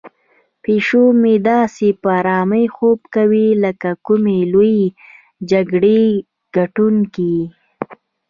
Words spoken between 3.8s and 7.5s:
د کومې لویې جګړې ګټونکی.